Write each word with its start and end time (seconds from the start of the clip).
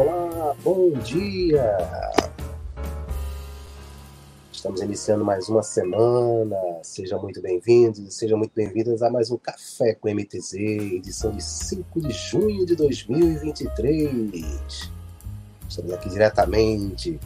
Olá, 0.00 0.54
bom 0.62 0.92
dia! 0.92 1.76
Estamos 4.52 4.80
iniciando 4.80 5.24
mais 5.24 5.48
uma 5.48 5.64
semana. 5.64 6.56
Sejam 6.84 7.20
muito 7.20 7.42
bem-vindos, 7.42 8.14
sejam 8.14 8.38
muito 8.38 8.52
bem-vindas 8.54 9.02
a 9.02 9.10
mais 9.10 9.28
um 9.32 9.36
Café 9.36 9.94
com 9.94 10.08
MTZ, 10.08 10.54
edição 10.54 11.32
de 11.32 11.42
5 11.42 12.00
de 12.00 12.12
junho 12.12 12.64
de 12.64 12.76
2023. 12.76 14.88
Estamos 15.68 15.92
aqui 15.92 16.08
diretamente 16.08 17.18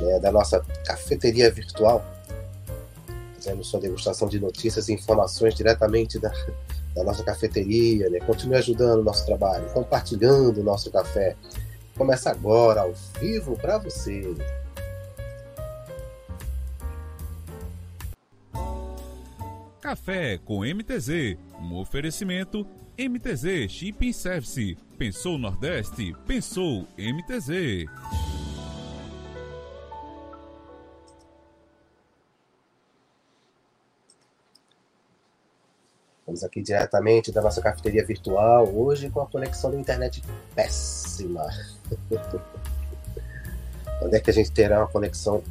né, 0.00 0.20
da 0.20 0.30
nossa 0.30 0.64
cafeteria 0.86 1.50
virtual, 1.50 2.04
fazendo 3.34 3.64
sua 3.64 3.80
degustação 3.80 4.28
de 4.28 4.38
notícias 4.38 4.88
e 4.88 4.92
informações 4.92 5.56
diretamente 5.56 6.20
da, 6.20 6.30
da 6.94 7.02
nossa 7.02 7.24
cafeteria. 7.24 8.08
Né? 8.08 8.20
Continue 8.20 8.58
ajudando 8.58 9.00
o 9.00 9.04
nosso 9.04 9.26
trabalho, 9.26 9.68
compartilhando 9.72 10.60
o 10.60 10.62
nosso 10.62 10.88
café. 10.88 11.34
Começa 11.96 12.30
agora, 12.30 12.80
ao 12.82 12.94
vivo, 13.20 13.56
para 13.56 13.78
você. 13.78 14.34
Café 19.80 20.38
com 20.38 20.60
MTZ, 20.64 21.36
um 21.60 21.76
oferecimento 21.76 22.66
MTZ 22.98 23.68
Shipping 23.68 24.12
Service. 24.12 24.78
Pensou 24.96 25.36
Nordeste? 25.36 26.14
Pensou 26.26 26.86
MTZ. 26.96 27.88
Estamos 36.32 36.44
aqui 36.44 36.62
diretamente 36.62 37.30
da 37.30 37.42
nossa 37.42 37.60
cafeteria 37.60 38.02
virtual, 38.06 38.66
hoje 38.74 39.10
com 39.10 39.20
a 39.20 39.26
conexão 39.26 39.70
da 39.70 39.76
internet 39.76 40.24
péssima. 40.54 41.46
Onde 44.00 44.16
é 44.16 44.20
que 44.20 44.30
a 44.30 44.32
gente 44.32 44.50
terá 44.50 44.78
uma 44.78 44.88
conexão 44.88 45.42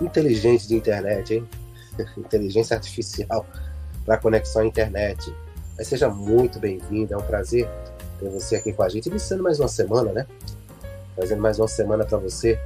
inteligente 0.00 0.68
de 0.68 0.76
internet, 0.76 1.34
hein? 1.34 1.48
Inteligência 2.16 2.76
artificial 2.76 3.44
para 4.06 4.16
conexão 4.16 4.62
à 4.62 4.66
internet. 4.66 5.34
Mas 5.76 5.88
seja 5.88 6.08
muito 6.08 6.60
bem-vindo, 6.60 7.14
é 7.14 7.16
um 7.16 7.22
prazer 7.22 7.68
ter 8.20 8.28
você 8.28 8.54
aqui 8.54 8.72
com 8.72 8.84
a 8.84 8.88
gente, 8.88 9.08
iniciando 9.08 9.42
mais 9.42 9.58
uma 9.58 9.68
semana, 9.68 10.12
né? 10.12 10.24
Fazendo 11.16 11.42
mais 11.42 11.58
uma 11.58 11.66
semana 11.66 12.04
para 12.04 12.16
você, 12.16 12.60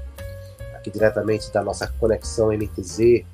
aqui 0.75 0.91
diretamente 0.91 1.51
da 1.51 1.63
nossa 1.63 1.87
conexão 1.99 2.53
MTZ. 2.53 3.25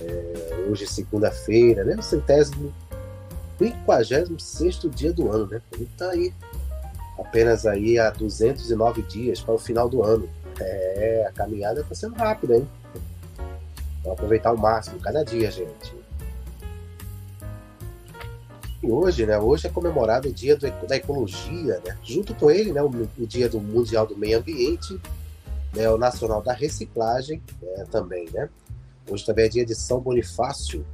É, 0.00 0.66
hoje, 0.66 0.86
segunda-feira, 0.86 1.84
né? 1.84 1.96
O 1.98 2.02
centésimo 2.02 2.72
56 3.60 4.78
dia 4.94 5.12
do 5.12 5.30
ano, 5.30 5.46
né? 5.46 5.60
Gente 5.76 5.90
tá 5.92 6.10
aí 6.10 6.32
apenas 7.18 7.66
aí 7.66 7.98
há 7.98 8.08
209 8.08 9.02
dias 9.02 9.40
para 9.40 9.54
o 9.54 9.58
final 9.58 9.86
do 9.86 10.02
ano. 10.02 10.28
É, 10.58 11.26
a 11.28 11.32
caminhada 11.32 11.82
está 11.82 11.94
sendo 11.94 12.14
rápida, 12.14 12.56
hein? 12.56 12.68
Vamos 14.02 14.18
aproveitar 14.18 14.52
o 14.52 14.58
máximo, 14.58 14.98
cada 15.00 15.22
dia, 15.22 15.50
gente. 15.50 15.94
E 18.82 18.90
hoje, 18.90 19.26
né? 19.26 19.38
Hoje 19.38 19.66
é 19.66 19.70
comemorado 19.70 20.28
o 20.28 20.32
Dia 20.32 20.56
do, 20.56 20.66
da 20.86 20.96
Ecologia, 20.96 21.82
né? 21.84 21.98
Junto 22.02 22.34
com 22.34 22.50
ele, 22.50 22.72
né? 22.72 22.82
O, 22.82 22.88
o, 22.88 23.26
Dia 23.26 23.46
do 23.46 23.60
Mundial 23.60 24.06
do 24.06 24.16
Meio 24.16 24.38
Ambiente, 24.38 24.98
né? 25.74 25.90
O 25.90 25.98
Nacional 25.98 26.40
da 26.40 26.54
Reciclagem, 26.54 27.42
né? 27.60 27.84
também, 27.90 28.26
né? 28.32 28.48
Hoje 29.10 29.26
também 29.26 29.44
é 29.44 29.48
dia 29.48 29.66
de 29.66 29.74
São 29.74 30.00
Bonifácio, 30.00 30.86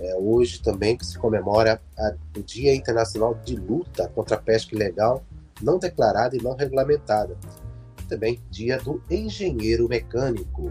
é, 0.00 0.16
hoje 0.16 0.60
também 0.60 0.96
que 0.96 1.06
se 1.06 1.18
comemora 1.18 1.80
a, 1.98 2.14
o 2.36 2.42
Dia 2.42 2.74
Internacional 2.74 3.34
de 3.44 3.56
Luta 3.56 4.08
contra 4.14 4.36
a 4.36 4.40
Pesca 4.40 4.74
Ilegal 4.74 5.22
não 5.62 5.78
declarada 5.78 6.36
e 6.36 6.42
não 6.42 6.56
regulamentada. 6.56 7.36
Também 8.08 8.40
Dia 8.50 8.78
do 8.78 9.02
Engenheiro 9.08 9.88
Mecânico. 9.88 10.70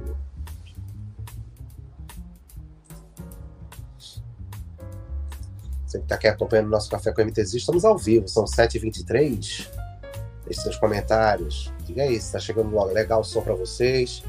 Você 5.85 5.97
que 5.97 6.05
está 6.05 6.15
aqui 6.15 6.27
acompanhando 6.27 6.67
o 6.67 6.69
nosso 6.69 6.89
Café 6.89 7.11
com 7.11 7.23
MTZ, 7.23 7.53
estamos 7.55 7.83
ao 7.83 7.97
vivo, 7.97 8.27
são 8.27 8.45
7h23. 8.45 9.67
Deixe 10.45 10.61
seus 10.61 10.77
comentários. 10.77 11.71
Diga 11.85 12.03
aí 12.03 12.11
se 12.11 12.27
está 12.27 12.39
chegando 12.39 12.73
logo. 12.73 12.91
Legal 12.93 13.21
o 13.21 13.23
som 13.23 13.41
para 13.41 13.55
vocês. 13.55 14.23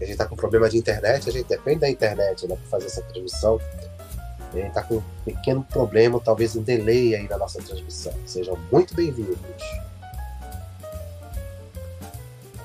A 0.00 0.04
gente 0.04 0.12
está 0.12 0.26
com 0.26 0.34
problema 0.34 0.68
de 0.68 0.78
internet, 0.78 1.28
a 1.28 1.32
gente 1.32 1.46
depende 1.46 1.80
da 1.80 1.90
internet 1.90 2.48
né, 2.48 2.56
para 2.56 2.66
fazer 2.68 2.86
essa 2.86 3.02
transmissão. 3.02 3.60
A 4.52 4.56
gente 4.56 4.68
está 4.68 4.82
com 4.82 4.96
um 4.96 5.02
pequeno 5.24 5.62
problema, 5.62 6.20
talvez 6.20 6.56
um 6.56 6.62
delay 6.62 7.14
aí 7.14 7.28
na 7.28 7.38
nossa 7.38 7.62
transmissão. 7.62 8.12
Sejam 8.26 8.58
muito 8.72 8.94
bem-vindos. 8.94 9.38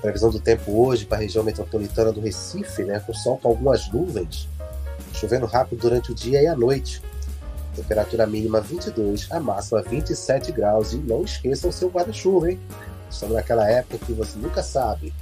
Previsão 0.02 0.32
do 0.32 0.40
tempo 0.40 0.84
hoje 0.84 1.06
para 1.06 1.20
a 1.20 1.22
região 1.22 1.44
metropolitana 1.44 2.12
do 2.12 2.22
Recife, 2.22 2.84
né, 2.84 3.00
com 3.00 3.14
sol 3.14 3.38
com 3.38 3.50
algumas 3.50 3.88
nuvens, 3.92 4.48
chovendo 5.14 5.46
rápido 5.46 5.80
durante 5.80 6.12
o 6.12 6.16
dia 6.16 6.42
e 6.42 6.48
a 6.48 6.56
noite. 6.56 7.04
Temperatura 7.76 8.26
mínima 8.26 8.62
22, 8.62 9.32
a 9.32 9.40
máxima 9.40 9.84
27 9.84 10.52
graus. 10.52 10.94
E 10.94 10.98
não 10.98 11.24
esqueçam 11.24 11.70
o 11.70 11.74
seu 11.74 11.90
guarda-chuva, 11.90 12.52
hein? 12.52 12.60
Estamos 13.12 13.36
naquela 13.36 13.70
época 13.70 14.00
que 14.06 14.14
você 14.14 14.40
nunca 14.40 14.64
sabe. 14.64 15.14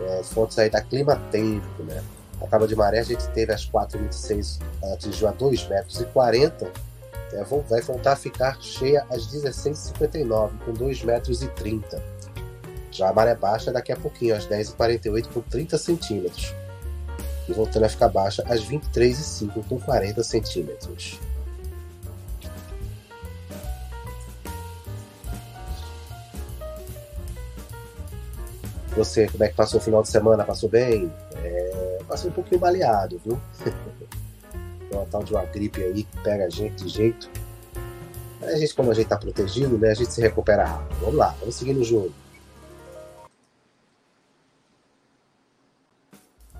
é, 0.00 0.22
fontes 0.24 0.58
aí 0.58 0.68
da 0.68 0.82
Clima 0.82 1.16
Tempo, 1.30 1.82
né? 1.84 2.02
A 2.42 2.46
tábua 2.48 2.66
de 2.66 2.74
maré 2.74 2.98
a 2.98 3.04
gente 3.04 3.26
teve 3.28 3.52
às 3.52 3.64
4h26, 3.70 4.60
atingiu 4.92 5.28
a 5.28 5.32
2,40 5.32 5.68
metros 5.68 6.00
e 6.00 6.04
40, 6.06 6.72
é, 7.32 7.44
vai 7.44 7.80
voltar 7.80 8.12
a 8.12 8.16
ficar 8.16 8.60
cheia 8.60 9.06
às 9.08 9.26
16h59, 9.28 10.50
com 10.64 10.72
2,30 10.72 11.04
metros 11.04 11.42
e 11.42 11.48
30. 11.48 12.02
Já 12.90 13.08
a 13.08 13.12
maré 13.12 13.34
baixa 13.34 13.72
daqui 13.72 13.92
a 13.92 13.96
pouquinho, 13.96 14.34
às 14.34 14.46
10h48, 14.46 15.28
com 15.32 15.40
30 15.40 15.78
centímetros. 15.78 16.52
E 17.48 17.52
voltando 17.52 17.84
a 17.84 17.88
ficar 17.88 18.08
baixa 18.08 18.42
às 18.46 18.60
23h05, 18.68 19.64
com 19.68 19.80
40 19.80 20.22
centímetros. 20.24 21.20
Você, 28.96 29.26
como 29.26 29.42
é 29.42 29.48
que 29.48 29.54
passou 29.54 29.80
o 29.80 29.82
final 29.82 30.02
de 30.02 30.08
semana? 30.08 30.44
Passou 30.44 30.68
bem? 30.68 31.10
É, 31.36 31.81
passei 32.04 32.30
um 32.30 32.32
pouquinho 32.32 32.60
baleado, 32.60 33.20
viu? 33.24 33.40
Tem 34.88 34.98
uma 34.98 35.06
tal 35.06 35.22
de 35.22 35.32
uma 35.32 35.44
gripe 35.44 35.82
aí 35.82 36.04
que 36.04 36.20
pega 36.22 36.46
a 36.46 36.50
gente 36.50 36.84
de 36.84 36.88
jeito. 36.88 37.30
a 38.42 38.56
gente, 38.56 38.74
como 38.74 38.90
a 38.90 38.94
gente 38.94 39.08
tá 39.08 39.16
protegido, 39.16 39.78
né? 39.78 39.90
A 39.90 39.94
gente 39.94 40.12
se 40.12 40.20
recupera 40.20 40.64
rápido. 40.64 40.98
Vamos 41.00 41.14
lá, 41.14 41.34
vamos 41.40 41.54
seguir 41.54 41.72
no 41.72 41.84
jogo. 41.84 42.12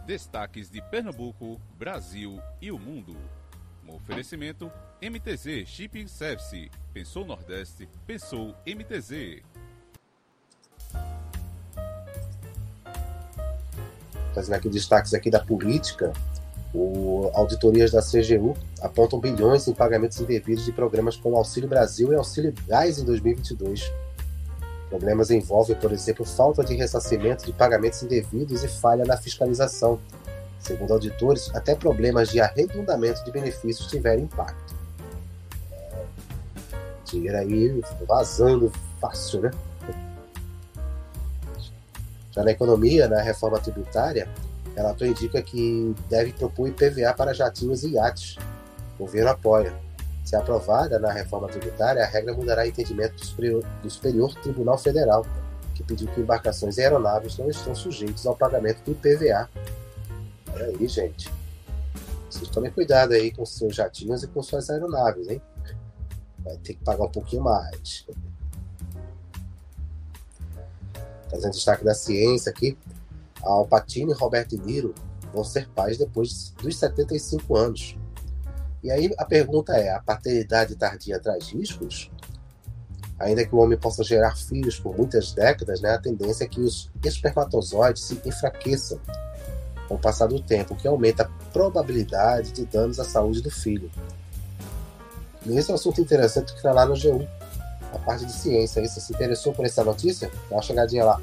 Destaques 0.06 0.68
de 0.68 0.82
Pernambuco, 0.82 1.60
Brasil 1.78 2.40
e 2.60 2.72
o 2.72 2.78
mundo. 2.78 3.16
Um 3.86 3.94
oferecimento 3.94 4.70
MTZ 5.00 5.66
Shipping 5.66 6.06
Service. 6.06 6.70
Pensou 6.92 7.24
Nordeste, 7.24 7.88
pensou 8.06 8.54
MTZ. 8.66 9.42
Fazendo 14.34 14.54
aqui 14.54 14.68
destaques 14.68 15.14
aqui 15.14 15.30
da 15.30 15.40
política, 15.40 16.12
o, 16.74 17.30
auditorias 17.34 17.90
da 17.90 18.00
CGU 18.00 18.56
apontam 18.80 19.20
bilhões 19.20 19.68
em 19.68 19.74
pagamentos 19.74 20.20
indevidos 20.20 20.64
de 20.64 20.72
programas 20.72 21.16
como 21.16 21.36
Auxílio 21.36 21.68
Brasil 21.68 22.12
e 22.12 22.16
Auxílio 22.16 22.54
Gás 22.66 22.98
em 22.98 23.04
2022. 23.04 23.92
Problemas 24.88 25.30
envolvem, 25.30 25.76
por 25.76 25.92
exemplo, 25.92 26.24
falta 26.24 26.62
de 26.64 26.74
ressarcimento 26.74 27.46
de 27.46 27.52
pagamentos 27.52 28.02
indevidos 28.02 28.62
e 28.62 28.68
falha 28.68 29.04
na 29.04 29.16
fiscalização. 29.16 29.98
Segundo 30.58 30.92
auditores, 30.92 31.50
até 31.54 31.74
problemas 31.74 32.28
de 32.28 32.40
arredondamento 32.40 33.24
de 33.24 33.32
benefícios 33.32 33.88
tiveram 33.88 34.22
impacto. 34.22 34.74
É, 35.72 36.04
dinheiro 37.04 37.36
aí 37.36 37.82
vazando 38.06 38.70
fácil, 39.00 39.40
né? 39.40 39.50
Já 42.32 42.42
na 42.42 42.50
economia, 42.50 43.08
na 43.08 43.20
reforma 43.20 43.60
tributária, 43.60 44.28
relator 44.74 45.06
indica 45.06 45.42
que 45.42 45.94
deve 46.08 46.32
propor 46.32 46.68
IPVA 46.68 47.12
para 47.14 47.34
jatinhos 47.34 47.84
e 47.84 47.90
iates. 47.90 48.36
O 48.96 49.04
governo 49.04 49.30
apoia. 49.30 49.72
Se 50.24 50.36
aprovada 50.36 50.98
na 50.98 51.12
reforma 51.12 51.48
tributária, 51.48 52.02
a 52.02 52.06
regra 52.06 52.32
mudará 52.32 52.66
entendimento 52.66 53.16
do 53.16 53.26
superior, 53.26 53.64
do 53.82 53.90
superior 53.90 54.34
Tribunal 54.36 54.78
Federal, 54.78 55.26
que 55.74 55.82
pediu 55.82 56.08
que 56.08 56.20
embarcações 56.20 56.78
e 56.78 56.82
aeronaves 56.82 57.36
não 57.36 57.50
estão 57.50 57.74
sujeitos 57.74 58.24
ao 58.26 58.36
pagamento 58.36 58.82
do 58.84 58.92
IPVA. 58.92 59.50
Olha 60.54 60.66
aí, 60.66 60.88
gente. 60.88 61.30
Vocês 62.30 62.48
tomem 62.48 62.70
cuidado 62.70 63.12
aí 63.12 63.30
com 63.32 63.44
seus 63.44 63.74
jatinhos 63.74 64.22
e 64.22 64.28
com 64.28 64.42
suas 64.42 64.70
aeronaves, 64.70 65.28
hein? 65.28 65.42
Vai 66.38 66.56
ter 66.58 66.74
que 66.74 66.84
pagar 66.84 67.04
um 67.04 67.10
pouquinho 67.10 67.42
mais 67.42 68.06
trazendo 71.32 71.52
destaque 71.52 71.84
da 71.84 71.94
ciência 71.94 72.50
aqui, 72.50 72.76
Alpatino 73.42 74.12
e 74.12 74.14
Roberto 74.14 74.50
De 74.50 74.62
Niro 74.62 74.94
vão 75.32 75.42
ser 75.42 75.66
pais 75.70 75.96
depois 75.96 76.52
dos 76.62 76.76
75 76.76 77.56
anos. 77.56 77.96
E 78.84 78.90
aí 78.90 79.12
a 79.16 79.24
pergunta 79.24 79.72
é: 79.72 79.90
a 79.90 80.00
paternidade 80.00 80.76
tardia 80.76 81.18
traz 81.18 81.48
riscos? 81.48 82.10
Ainda 83.18 83.46
que 83.46 83.54
o 83.54 83.58
homem 83.58 83.78
possa 83.78 84.02
gerar 84.02 84.36
filhos 84.36 84.78
por 84.78 84.96
muitas 84.96 85.32
décadas, 85.32 85.80
né, 85.80 85.90
a 85.90 85.98
tendência 85.98 86.44
é 86.44 86.48
que 86.48 86.60
os 86.60 86.90
espermatozoides 87.04 88.02
se 88.02 88.20
enfraqueçam 88.24 88.98
com 89.88 89.94
o 89.94 89.98
passar 89.98 90.26
do 90.26 90.42
tempo, 90.42 90.74
o 90.74 90.76
que 90.76 90.88
aumenta 90.88 91.22
a 91.22 91.50
probabilidade 91.52 92.50
de 92.50 92.64
danos 92.66 92.98
à 92.98 93.04
saúde 93.04 93.40
do 93.40 93.50
filho. 93.50 93.90
E 95.46 95.56
esse 95.56 95.70
é 95.70 95.72
um 95.72 95.76
assunto 95.76 96.00
interessante 96.00 96.52
que 96.52 96.58
está 96.58 96.72
lá 96.72 96.84
no 96.84 96.94
G1, 96.94 97.28
a 97.92 97.98
parte 97.98 98.24
de 98.24 98.32
ciência. 98.32 98.84
Você 98.86 99.00
se 99.00 99.12
interessou 99.12 99.52
por 99.52 99.64
essa 99.64 99.84
notícia? 99.84 100.30
Dá 100.48 100.56
uma 100.56 100.62
chegadinha 100.62 101.04
lá. 101.04 101.20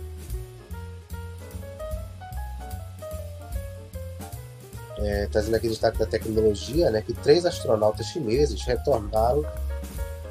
É, 4.97 5.27
trazendo 5.31 5.55
aqui 5.55 5.69
destaque 5.69 5.97
da 5.97 6.05
tecnologia, 6.05 6.91
né, 6.91 7.01
que 7.01 7.13
três 7.13 7.45
astronautas 7.45 8.07
chineses 8.07 8.61
retornaram 8.63 9.45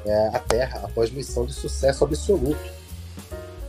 é, 0.05 0.27
à 0.27 0.39
Terra 0.39 0.81
após 0.83 1.09
missão 1.09 1.45
de 1.45 1.53
sucesso 1.53 2.03
absoluto. 2.03 2.71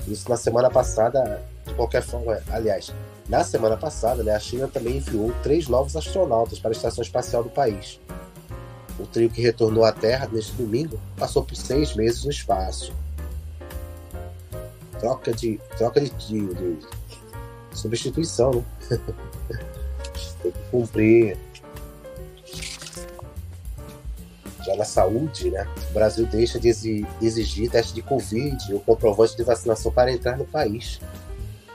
Isso 0.06 0.28
na 0.28 0.36
semana 0.36 0.68
passada, 0.68 1.42
de 1.66 1.72
qualquer 1.74 2.02
forma, 2.02 2.38
aliás, 2.50 2.92
na 3.28 3.42
semana 3.44 3.76
passada, 3.76 4.22
né, 4.22 4.34
a 4.34 4.38
China 4.38 4.68
também 4.68 4.98
enviou 4.98 5.32
três 5.42 5.68
novos 5.68 5.96
astronautas 5.96 6.58
para 6.58 6.70
a 6.70 6.72
estação 6.72 7.02
espacial 7.02 7.42
do 7.42 7.50
país. 7.50 7.98
O 9.00 9.06
trio 9.06 9.30
que 9.30 9.40
retornou 9.40 9.84
à 9.84 9.92
Terra 9.92 10.28
neste 10.30 10.52
domingo 10.52 11.00
passou 11.16 11.42
por 11.42 11.56
seis 11.56 11.94
meses 11.94 12.22
no 12.24 12.30
espaço. 12.30 12.92
Troca 14.98 15.32
de, 15.32 15.58
troca 15.78 16.00
de, 16.02 16.10
de, 16.10 16.54
de 16.54 16.78
substituição, 17.72 18.64
né? 18.90 19.00
Tem 20.42 20.52
que 20.52 20.58
cumprir. 20.70 21.36
Já 24.66 24.76
na 24.76 24.84
saúde, 24.84 25.50
né? 25.50 25.66
O 25.90 25.94
Brasil 25.94 26.26
deixa 26.26 26.58
de 26.58 26.68
exigir 27.20 27.70
teste 27.70 27.94
de 27.94 28.02
Covid 28.02 28.74
ou 28.74 28.80
comprovante 28.80 29.36
de 29.36 29.42
vacinação 29.42 29.90
para 29.90 30.12
entrar 30.12 30.36
no 30.36 30.44
país. 30.44 31.00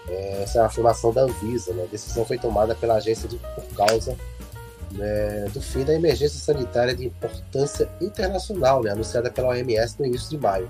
É, 0.07 0.43
essa 0.43 0.59
é 0.59 0.61
a 0.61 0.65
afirmação 0.65 1.11
da 1.11 1.23
Anvisa. 1.23 1.73
Né? 1.73 1.83
A 1.83 1.87
decisão 1.87 2.23
foi 2.25 2.37
tomada 2.37 2.75
pela 2.75 2.95
agência 2.95 3.27
de, 3.27 3.37
por 3.37 3.65
causa 3.75 4.15
né, 4.95 5.45
do 5.53 5.61
fim 5.61 5.83
da 5.83 5.93
emergência 5.93 6.39
sanitária 6.39 6.95
de 6.95 7.05
importância 7.05 7.89
internacional, 8.01 8.81
né, 8.81 8.91
anunciada 8.91 9.29
pela 9.29 9.49
OMS 9.49 9.99
no 9.99 10.05
início 10.05 10.29
de 10.29 10.37
maio. 10.37 10.69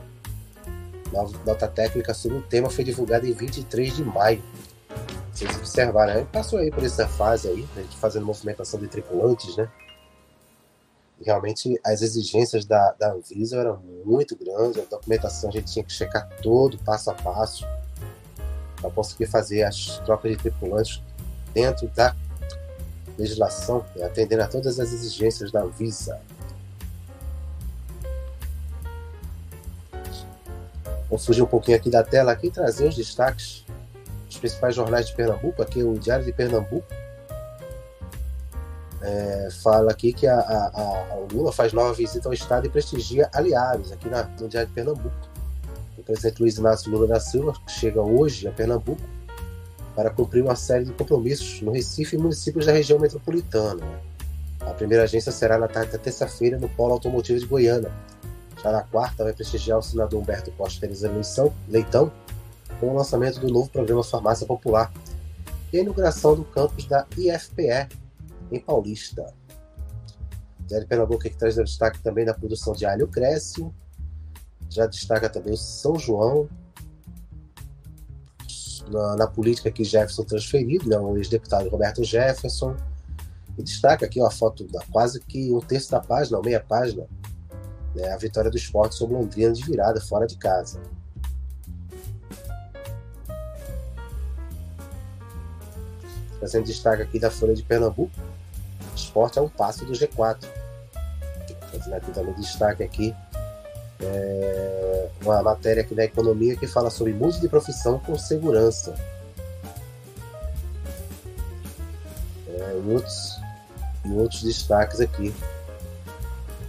Nota 1.45 1.67
técnica 1.67 2.13
sobre 2.13 2.39
o 2.39 2.41
tema 2.41 2.69
foi 2.69 2.83
divulgada 2.83 3.27
em 3.27 3.31
23 3.31 3.95
de 3.95 4.03
maio. 4.03 4.43
Vocês 5.31 5.55
observaram, 5.57 6.13
né? 6.13 6.27
Passou 6.31 6.59
aí 6.59 6.71
por 6.71 6.83
essa 6.83 7.07
fase 7.07 7.47
aí, 7.47 7.67
né, 7.75 7.83
de 7.89 7.95
fazendo 7.97 8.25
movimentação 8.25 8.79
de 8.79 8.87
tripulantes, 8.87 9.55
né? 9.55 9.69
Realmente 11.21 11.79
as 11.85 12.01
exigências 12.01 12.65
da, 12.65 12.91
da 12.93 13.13
Anvisa 13.13 13.57
eram 13.57 13.81
muito 14.05 14.35
grandes, 14.35 14.81
a 14.81 14.85
documentação 14.85 15.49
a 15.49 15.53
gente 15.53 15.71
tinha 15.71 15.85
que 15.85 15.93
checar 15.93 16.27
todo, 16.41 16.77
passo 16.79 17.09
a 17.11 17.13
passo, 17.13 17.65
para 18.81 18.89
conseguir 18.89 19.27
fazer 19.27 19.63
as 19.63 19.99
trocas 19.99 20.31
de 20.31 20.37
tripulantes 20.37 21.01
dentro 21.53 21.87
da 21.89 22.13
legislação 23.17 23.85
e 23.95 24.03
atendendo 24.03 24.43
a 24.43 24.47
todas 24.47 24.79
as 24.79 24.91
exigências 24.91 25.51
da 25.51 25.65
Visa. 25.65 26.19
Vou 31.09 31.19
fugir 31.19 31.41
um 31.41 31.47
pouquinho 31.47 31.77
aqui 31.77 31.89
da 31.89 32.03
tela 32.03 32.31
aqui 32.31 32.47
e 32.47 32.51
trazer 32.51 32.87
os 32.87 32.95
destaques 32.95 33.63
dos 34.27 34.37
principais 34.37 34.75
jornais 34.75 35.07
de 35.07 35.15
Pernambuco. 35.15 35.61
Aqui 35.61 35.83
o 35.83 35.97
Diário 35.97 36.25
de 36.25 36.33
Pernambuco 36.33 36.85
é, 39.01 39.49
fala 39.63 39.91
aqui 39.91 40.11
que 40.11 40.27
a, 40.27 40.39
a, 40.39 40.81
a, 40.81 41.15
Lula 41.31 41.51
faz 41.51 41.71
nova 41.73 41.93
visita 41.93 42.27
ao 42.27 42.33
Estado 42.33 42.65
e 42.65 42.69
prestigia 42.69 43.29
aliados 43.33 43.91
aqui 43.91 44.09
na, 44.09 44.23
no 44.23 44.47
Diário 44.49 44.67
de 44.67 44.75
Pernambuco. 44.75 45.15
O 45.97 46.03
presidente 46.03 46.41
Luiz 46.41 46.57
Inácio 46.57 46.91
Lula 46.91 47.07
da 47.07 47.19
Silva 47.19 47.53
chega 47.67 48.01
hoje 48.01 48.47
a 48.47 48.51
Pernambuco 48.51 49.01
para 49.95 50.09
cumprir 50.09 50.43
uma 50.43 50.55
série 50.55 50.85
de 50.85 50.91
compromissos 50.91 51.61
no 51.61 51.71
Recife 51.71 52.15
e 52.15 52.19
municípios 52.19 52.65
da 52.65 52.71
região 52.71 52.99
metropolitana. 52.99 53.83
A 54.59 54.73
primeira 54.73 55.03
agência 55.03 55.31
será 55.31 55.57
na 55.57 55.67
tarde 55.67 55.91
da 55.91 55.97
terça-feira 55.97 56.59
no 56.59 56.67
Polo 56.67 56.93
Automotivo 56.93 57.39
de 57.39 57.45
Goiânia. 57.45 57.91
Já 58.61 58.71
na 58.71 58.81
quarta, 58.81 59.23
vai 59.23 59.31
prestigiar 59.33 59.77
o 59.77 59.81
senador 59.81 60.21
Humberto 60.21 60.51
Costa 60.51 60.81
Teresa 60.81 61.11
Leitão 61.69 62.11
com 62.79 62.89
o 62.89 62.95
lançamento 62.95 63.39
do 63.39 63.47
novo 63.47 63.69
programa 63.69 64.03
Farmácia 64.03 64.45
Popular 64.45 64.91
e 65.71 65.77
a 65.77 65.81
inauguração 65.81 66.35
do 66.35 66.43
campus 66.43 66.85
da 66.85 67.05
IFPE 67.17 67.87
em 68.51 68.59
Paulista. 68.59 69.33
Zé 70.69 70.79
de 70.79 70.85
Pernambuco 70.85 71.21
que 71.23 71.29
traz 71.29 71.55
destaque 71.55 72.01
também 72.01 72.25
da 72.25 72.33
produção 72.33 72.73
de 72.73 72.85
alho 72.85 73.07
cresce, 73.07 73.65
já 74.69 74.87
destaca 74.87 75.29
também 75.29 75.53
o 75.53 75.57
São 75.57 75.97
João, 75.97 76.49
na, 78.89 79.15
na 79.15 79.27
política 79.27 79.71
que 79.71 79.83
Jefferson 79.83 80.23
transferido, 80.23 80.89
né, 80.89 80.97
o 80.97 81.17
ex-deputado 81.17 81.69
Roberto 81.69 82.03
Jefferson. 82.03 82.75
E 83.57 83.63
destaca 83.63 84.05
aqui 84.05 84.19
uma 84.19 84.31
foto, 84.31 84.67
quase 84.91 85.19
que 85.19 85.51
um 85.51 85.61
terço 85.61 85.91
da 85.91 85.99
página, 85.99 86.37
ou 86.37 86.43
meia 86.43 86.59
página, 86.59 87.07
né, 87.95 88.11
a 88.11 88.17
vitória 88.17 88.51
do 88.51 88.57
esporte 88.57 88.95
sobre 88.95 89.15
Londrina 89.15 89.53
de 89.53 89.63
virada, 89.63 90.01
fora 90.01 90.27
de 90.27 90.37
casa. 90.37 90.79
Trazendo 96.39 96.65
destaque 96.65 97.01
aqui 97.01 97.17
da 97.17 97.31
Folha 97.31 97.55
de 97.55 97.63
Pernambuco, 97.63 98.11
esporte 98.95 99.39
é 99.39 99.41
um 99.41 99.49
passo 99.49 99.85
do 99.85 99.93
G4. 99.93 100.45
Trazendo 101.71 101.93
aqui 101.95 102.11
também 102.11 102.33
destaque 102.35 102.83
aqui 102.83 103.15
é, 103.99 105.09
uma 105.21 105.41
matéria 105.41 105.81
aqui 105.81 105.95
da 105.95 106.03
economia 106.03 106.55
que 106.55 106.67
fala 106.67 106.89
sobre 106.89 107.13
mude 107.13 107.39
de 107.39 107.47
profissão 107.47 107.99
com 107.99 108.17
segurança. 108.17 108.95
É, 112.47 112.77
e, 112.77 112.93
outros, 112.93 113.39
outros 114.13 114.43
destaques 114.43 114.99
aqui 114.99 115.33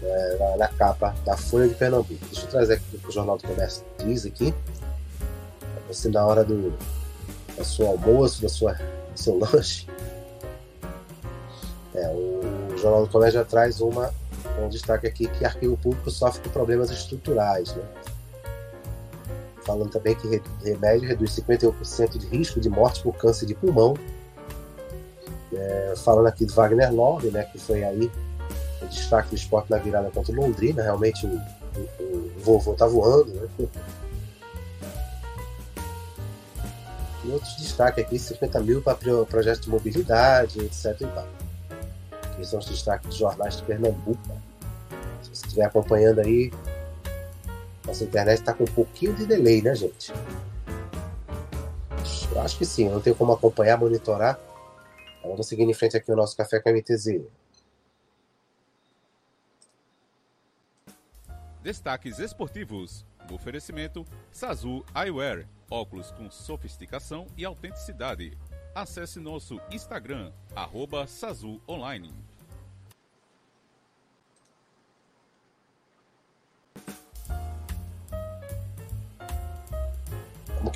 é, 0.03 0.37
na, 0.39 0.57
na, 0.57 0.69
capa 0.69 1.15
da 1.25 1.37
Folha 1.37 1.69
de 1.69 1.75
Pernambuco. 1.75 2.25
Deixa 2.27 2.47
eu 2.47 2.51
trazer 2.51 2.75
aqui 2.75 2.97
o 2.97 2.99
que 2.99 3.09
o 3.09 3.13
Jornal 3.13 3.39
do 3.39 3.47
Comércio 3.47 3.85
diz 4.05 4.25
aqui. 4.25 4.55
Você 5.89 6.09
na 6.09 6.25
hora 6.25 6.45
do, 6.45 6.71
do 7.57 7.65
seu 7.65 7.87
almoço, 7.87 8.43
da 8.43 8.49
sua, 8.49 8.73
do 8.75 9.19
seu 9.19 9.39
lanche. 9.39 9.87
É, 11.95 12.09
o 12.09 12.77
Jornal 12.77 13.07
do 13.07 13.13
Comércio 13.13 13.41
já 13.41 13.45
traz 13.45 13.81
uma 13.81 14.13
um 14.65 14.69
destaque 14.69 15.07
aqui 15.07 15.29
que 15.29 15.45
arquivo 15.45 15.77
público 15.77 16.11
sofre 16.11 16.43
com 16.43 16.51
problemas 16.51 16.91
estruturais. 16.91 17.75
Né? 17.75 17.83
Falando 19.65 19.91
também 19.91 20.15
que 20.15 20.41
remédio 20.63 21.09
reduz 21.09 21.35
51% 21.37 22.19
de 22.19 22.27
risco 22.29 22.61
de 22.61 22.69
morte 22.69 23.03
por 23.03 23.17
câncer 23.17 23.47
de 23.47 23.55
pulmão. 23.55 23.95
É, 25.53 25.95
falando 25.97 26.27
aqui 26.27 26.45
de 26.45 26.53
Wagner 26.53 26.93
Love, 26.93 27.31
né, 27.31 27.45
que 27.45 27.59
foi 27.59 27.83
aí 27.83 28.11
o 28.83 28.87
destaque 28.87 29.31
do 29.31 29.35
esporte 29.35 29.71
na 29.71 29.79
virada 29.79 30.11
contra 30.11 30.33
o 30.33 30.37
Londrina. 30.37 30.83
Realmente 30.83 31.27
o, 31.27 31.31
o, 32.01 32.15
o 32.15 32.33
vovô 32.39 32.75
tá 32.75 32.87
voando. 32.87 33.33
Né? 33.33 33.49
E 37.25 37.31
outros 37.33 37.57
destaques 37.57 38.05
aqui, 38.05 38.19
50 38.19 38.61
mil 38.61 38.81
para 38.81 38.95
projetos 39.29 39.63
de 39.63 39.71
mobilidade, 39.71 40.61
etc. 40.61 41.01
E 41.01 41.07
tal. 41.07 41.27
Aqui 42.23 42.45
são 42.45 42.61
os 42.61 42.67
destaques 42.67 43.09
dos 43.09 43.17
jornais 43.17 43.57
de 43.57 43.65
Pernambuco. 43.65 44.21
Se 45.37 45.45
estiver 45.45 45.67
acompanhando 45.67 46.21
aí, 46.21 46.51
nossa 47.85 48.05
internet 48.05 48.39
está 48.39 48.55
com 48.55 48.65
um 48.65 48.67
pouquinho 48.67 49.15
de 49.15 49.27
delay, 49.27 49.61
né, 49.61 49.75
gente? 49.75 50.11
Eu 52.33 52.41
acho 52.41 52.57
que 52.57 52.65
sim, 52.65 52.87
eu 52.87 52.93
não 52.93 53.03
tenho 53.03 53.15
como 53.15 53.33
acompanhar, 53.33 53.77
monitorar. 53.77 54.41
Vamos 55.23 55.47
seguir 55.47 55.65
em 55.65 55.75
frente 55.75 55.95
aqui 55.97 56.11
o 56.11 56.17
nosso 56.17 56.35
Café 56.35 56.59
com 56.59 56.71
a 56.71 56.73
MTZ. 56.73 57.21
Destaques 61.63 62.19
esportivos. 62.19 63.05
oferecimento 63.31 64.07
Sazu 64.33 64.85
Eyewear. 64.95 65.47
Óculos 65.71 66.13
com 66.13 66.31
sofisticação 66.31 67.27
e 67.37 67.45
autenticidade. 67.45 68.39
Acesse 68.75 69.21
nosso 69.21 69.61
Instagram, 69.71 70.33
arroba 70.55 71.07
Sazu 71.07 71.61
Online. 71.69 72.26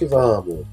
Que 0.00 0.07
vamos. 0.07 0.64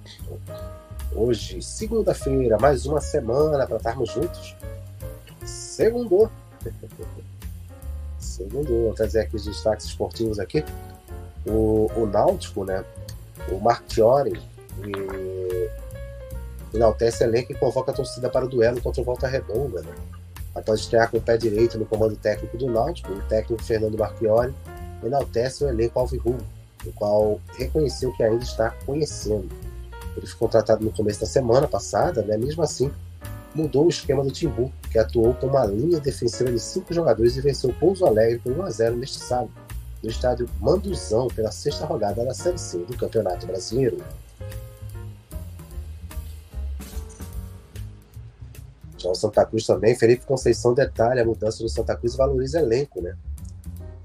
Hoje, 1.13 1.62
segunda-feira, 1.62 2.57
mais 2.57 2.86
uma 2.86 3.01
semana 3.01 3.67
para 3.67 3.75
estarmos 3.75 4.10
juntos. 4.10 4.55
Segundou. 5.46 6.31
Segundou. 8.17 8.84
Vou 8.84 8.93
trazer 8.93 9.19
aqui 9.19 9.36
os 9.36 9.43
destaques 9.43 9.88
esportivos 9.88 10.39
aqui. 10.39 10.63
O, 11.46 11.91
o 11.98 12.05
Náutico, 12.05 12.63
né? 12.63 12.86
O 13.51 13.60
Marchiori 13.60 14.39
e 14.86 15.69
enaltece 16.74 17.25
elenco 17.25 17.51
e 17.51 17.55
convoca 17.55 17.91
a 17.91 17.93
torcida 17.93 18.29
para 18.29 18.46
o 18.46 18.48
duelo 18.48 18.79
contra 18.81 19.01
o 19.01 19.03
Volta 19.03 19.27
Redonda, 19.27 19.81
né? 19.81 19.93
Após 20.55 20.79
estrear 20.79 21.12
com 21.12 21.17
o 21.17 21.22
pé 21.22 21.36
direito 21.36 21.77
no 21.77 21.86
comando 21.86 22.15
técnico 22.15 22.57
do 22.57 22.72
Náutico, 22.72 23.12
o 23.12 23.22
técnico 23.24 23.62
Fernando 23.62 23.98
Marchiori 23.98 24.55
enaltece 25.03 25.65
o 25.65 25.67
elenco 25.67 26.00
alvirrubro 26.00 26.46
o 26.88 26.94
qual 26.94 27.39
reconheceu 27.58 28.12
que 28.13 28.24
ainda 28.24 28.44
está 28.44 28.72
conhecendo. 28.86 29.50
Ele 30.15 30.25
foi 30.25 30.39
contratado 30.39 30.84
no 30.84 30.91
começo 30.91 31.20
da 31.20 31.27
semana 31.27 31.67
passada, 31.67 32.22
né? 32.24 32.38
mesmo 32.38 32.63
assim, 32.63 32.91
mudou 33.53 33.86
o 33.86 33.89
esquema 33.89 34.24
do 34.24 34.32
Timbu, 34.32 34.72
que 34.91 34.98
atuou 34.98 35.34
com 35.34 35.48
uma 35.48 35.65
linha 35.65 36.00
defensiva 36.00 36.51
de 36.51 36.60
cinco 36.60 36.94
jogadores 36.94 37.36
e 37.36 37.41
venceu 37.41 37.70
o 37.70 37.74
Pouso 37.74 38.06
Alegre 38.06 38.39
por 38.39 38.51
1 38.51 38.63
a 38.63 38.70
0 38.70 38.96
neste 38.96 39.20
sábado, 39.20 39.51
no 40.03 40.10
estádio 40.10 40.50
Manduzão, 40.60 41.27
pela 41.27 41.51
sexta 41.51 41.86
rodada 41.86 42.24
da 42.24 42.34
Série 42.34 42.58
C 42.58 42.77
do 42.79 42.96
Campeonato 42.96 43.46
Brasileiro. 43.46 43.98
Já 48.98 49.10
o 49.10 49.15
Santa 49.15 49.46
Cruz 49.46 49.65
também, 49.65 49.96
Felipe 49.96 50.25
Conceição 50.25 50.74
detalha 50.74 51.22
a 51.22 51.25
mudança 51.25 51.62
do 51.62 51.70
Santa 51.70 51.96
Cruz 51.96 52.13
e 52.13 52.17
valoriza 52.17 52.60
elenco, 52.60 53.01
né? 53.01 53.15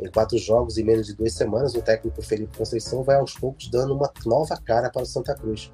Em 0.00 0.10
quatro 0.10 0.36
jogos 0.38 0.78
e 0.78 0.84
menos 0.84 1.06
de 1.06 1.14
duas 1.14 1.32
semanas, 1.32 1.74
o 1.74 1.82
técnico 1.82 2.22
Felipe 2.22 2.56
Conceição 2.56 3.02
vai 3.02 3.16
aos 3.16 3.34
poucos 3.34 3.68
dando 3.68 3.94
uma 3.94 4.10
nova 4.26 4.56
cara 4.56 4.90
para 4.90 5.02
o 5.02 5.06
Santa 5.06 5.34
Cruz. 5.34 5.70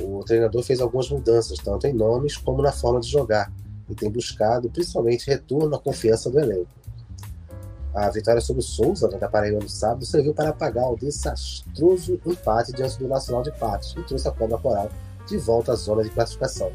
O 0.00 0.22
treinador 0.24 0.62
fez 0.62 0.80
algumas 0.80 1.10
mudanças, 1.10 1.58
tanto 1.58 1.86
em 1.86 1.92
nomes 1.92 2.36
como 2.36 2.62
na 2.62 2.72
forma 2.72 3.00
de 3.00 3.08
jogar, 3.08 3.52
e 3.88 3.94
tem 3.94 4.10
buscado 4.10 4.70
principalmente 4.70 5.26
retorno 5.26 5.74
à 5.74 5.78
confiança 5.78 6.30
do 6.30 6.38
elenco. 6.38 6.70
A 7.94 8.08
vitória 8.08 8.40
sobre 8.40 8.60
o 8.60 8.64
Souza, 8.64 9.06
da 9.06 9.28
Paraíba 9.28 9.58
no 9.58 9.68
sábado, 9.68 10.06
serviu 10.06 10.32
para 10.32 10.48
apagar 10.48 10.90
o 10.90 10.96
desastroso 10.96 12.18
empate 12.24 12.72
diante 12.72 12.98
do 12.98 13.06
Nacional 13.06 13.42
de 13.42 13.52
Patos 13.52 13.94
e 13.98 14.02
trouxe 14.02 14.26
a 14.26 14.32
Cobra 14.32 14.56
Coral 14.56 14.90
de 15.28 15.36
volta 15.36 15.72
à 15.72 15.74
zona 15.74 16.02
de 16.02 16.10
classificação. 16.10 16.72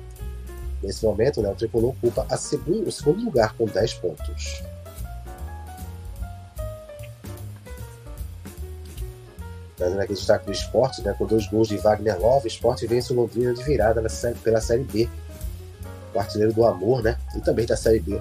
Nesse 0.81 1.03
momento, 1.03 1.41
né, 1.41 1.49
o 1.49 1.55
Tricolor 1.55 1.89
ocupa 1.89 2.37
segundo, 2.37 2.87
o 2.87 2.91
segundo 2.91 3.25
lugar 3.25 3.55
com 3.57 3.65
10 3.65 3.95
pontos. 3.95 4.63
Trazendo 9.77 10.01
aqui 10.01 10.13
destaque 10.13 10.47
do 10.47 10.51
esporte, 10.51 11.03
né, 11.03 11.13
com 11.17 11.25
dois 11.27 11.47
gols 11.47 11.67
de 11.67 11.77
Wagner 11.77 12.19
Love, 12.19 12.45
o 12.45 12.47
esporte 12.47 12.87
vence 12.87 13.13
o 13.13 13.15
Londrina 13.15 13.53
de 13.53 13.63
virada 13.63 14.09
série, 14.09 14.35
pela 14.39 14.59
Série 14.59 14.83
B. 14.83 15.07
O 16.15 16.19
artilheiro 16.19 16.51
do 16.51 16.65
amor, 16.65 17.03
né? 17.03 17.15
E 17.35 17.41
também 17.41 17.65
da 17.65 17.77
Série 17.77 17.99
B. 17.99 18.19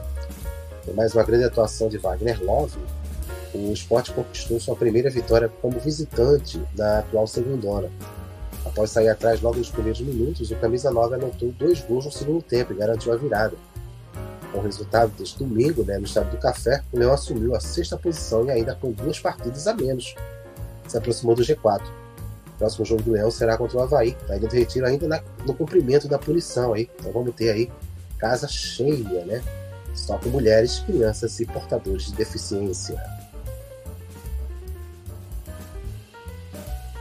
Com 0.85 0.93
mais 0.93 1.15
uma 1.15 1.25
grande 1.25 1.45
atuação 1.45 1.89
de 1.89 1.97
Wagner 1.97 2.45
Love, 2.45 2.79
o 3.55 3.73
esporte 3.73 4.13
conquistou 4.13 4.61
sua 4.61 4.77
primeira 4.77 5.09
vitória 5.09 5.49
como 5.63 5.81
visitante 5.81 6.63
na 6.77 6.99
atual 6.99 7.27
segundona. 7.27 7.89
Após 8.67 8.91
sair 8.91 9.09
atrás 9.09 9.41
logo 9.41 9.57
nos 9.57 9.71
primeiros 9.71 10.01
minutos, 10.03 10.51
o 10.51 10.57
camisa 10.57 10.91
9 10.91 11.15
anotou 11.15 11.51
dois 11.53 11.81
gols 11.81 12.05
no 12.05 12.13
segundo 12.13 12.43
tempo 12.43 12.75
e 12.75 12.77
garantiu 12.77 13.15
a 13.15 13.17
virada. 13.17 13.57
Com 14.53 14.59
o 14.59 14.63
resultado 14.63 15.11
deste 15.13 15.39
domingo, 15.39 15.85
né, 15.85 15.97
no 15.97 16.05
estado 16.05 16.31
do 16.31 16.37
Café, 16.37 16.83
o 16.93 16.99
Leão 16.99 17.13
assumiu 17.13 17.55
a 17.55 17.61
sexta 17.61 17.97
posição 17.97 18.45
e 18.47 18.51
ainda 18.51 18.75
com 18.75 18.93
duas 18.93 19.19
partidas 19.19 19.67
a 19.67 19.73
menos. 19.73 20.15
Se 20.89 20.97
aproximou 20.97 21.35
do 21.35 21.43
G4. 21.43 21.83
O 21.83 22.59
próximo 22.59 22.85
jogo 22.85 23.03
do 23.03 23.13
Leão 23.13 23.31
será 23.31 23.59
contra 23.59 23.77
o 23.77 23.83
Havaí, 23.83 24.17
na 24.29 24.37
Ilha 24.37 24.49
do 24.49 24.55
Retiro, 24.55 24.87
ainda 24.87 25.07
na, 25.07 25.23
no 25.45 25.55
cumprimento 25.55 26.09
da 26.09 26.19
punição. 26.19 26.73
Aí. 26.73 26.91
Então 26.99 27.13
vamos 27.13 27.35
ter 27.35 27.51
aí 27.51 27.71
casa 28.19 28.49
cheia, 28.49 29.25
né? 29.25 29.43
Só 29.95 30.19
com 30.19 30.29
mulheres, 30.29 30.81
crianças 30.81 31.39
e 31.41 31.47
portadores 31.47 32.07
de 32.07 32.13
deficiência. 32.15 32.95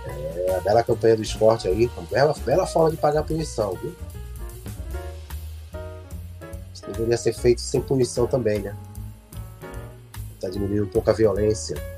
É 0.07 0.55
a 0.55 0.59
bela 0.59 0.83
campanha 0.83 1.15
do 1.15 1.21
esporte 1.21 1.67
aí, 1.67 1.89
uma 1.97 2.07
bela, 2.07 2.35
bela 2.45 2.67
forma 2.67 2.91
de 2.91 2.97
pagar 2.97 3.21
a 3.21 3.23
punição, 3.23 3.73
viu? 3.75 3.95
Isso 6.73 6.85
deveria 6.87 7.17
ser 7.17 7.33
feito 7.33 7.61
sem 7.61 7.81
punição 7.81 8.27
também, 8.27 8.59
né? 8.59 8.75
Para 10.39 10.49
diminuir 10.49 10.81
um 10.81 10.87
pouco 10.87 11.09
a 11.09 11.13
violência. 11.13 11.94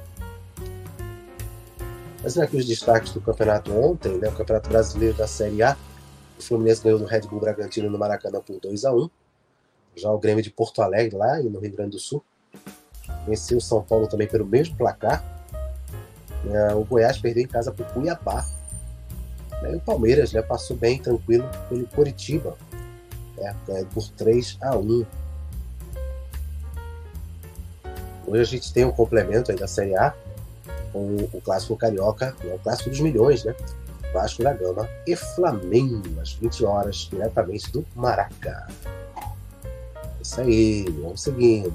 Mas 2.27 2.38
aqui 2.38 2.57
os 2.57 2.65
destaques 2.65 3.13
do 3.13 3.22
campeonato 3.22 3.72
ontem, 3.72 4.17
né? 4.17 4.27
O 4.27 4.34
Campeonato 4.34 4.67
Brasileiro 4.67 5.15
da 5.15 5.25
Série 5.25 5.63
A. 5.63 5.77
O 6.38 6.43
Fluminense 6.43 6.84
ganhou 6.84 7.00
do 7.00 7.05
Red 7.05 7.22
Bull 7.22 7.39
Bragantino 7.39 7.89
no 7.89 7.98
Maracanã 7.98 8.41
por 8.41 8.60
2 8.60 8.84
a 8.84 8.93
1 8.93 9.10
Já 9.96 10.12
o 10.12 10.19
Grêmio 10.19 10.43
de 10.43 10.51
Porto 10.51 10.81
Alegre, 10.81 11.15
lá 11.15 11.41
no 11.41 11.57
Rio 11.57 11.72
Grande 11.72 11.91
do 11.91 12.00
Sul, 12.00 12.22
venceu 13.25 13.60
o 13.60 13.62
São 13.62 13.81
Paulo 13.81 14.10
também 14.10 14.27
pelo 14.27 14.46
mesmo 14.46 14.75
placar. 14.75 15.24
É, 16.51 16.75
o 16.75 16.84
Goiás 16.84 17.17
perdeu 17.17 17.43
em 17.43 17.48
casa 17.48 17.72
para 17.72 17.89
o 17.89 17.93
Cuiabá. 17.93 18.46
Né, 19.62 19.72
e 19.72 19.75
o 19.77 19.79
Palmeiras 19.79 20.34
né, 20.34 20.41
passou 20.41 20.75
bem 20.75 21.01
tranquilo 21.01 21.50
pelo 21.69 21.88
Coritiba, 21.88 22.57
né, 23.38 23.55
é, 23.69 23.86
por 23.86 24.05
3 24.05 24.57
a 24.60 24.75
1 24.75 25.05
Hoje 28.27 28.41
a 28.41 28.43
gente 28.43 28.74
tem 28.74 28.84
um 28.84 28.91
complemento 28.91 29.50
aí 29.50 29.57
da 29.57 29.65
Série 29.65 29.96
A 29.96 30.13
com 30.98 31.38
o 31.38 31.42
clássico 31.42 31.77
carioca, 31.77 32.36
é 32.44 32.54
o 32.54 32.60
clássico 32.60 32.89
dos 32.89 33.00
milhões, 33.00 33.44
né? 33.44 33.56
Vasco 34.13 34.42
da 34.42 34.54
Gama 34.54 34.89
e 35.06 35.16
Flamengo, 35.16 36.20
às 36.22 36.34
20 36.34 36.66
horas, 36.66 37.08
diretamente 37.12 37.72
do 37.72 37.86
Maraca. 37.94 38.68
Isso 40.22 40.42
aí, 40.42 40.86
vamos 41.01 41.22
seguindo. 41.22 41.74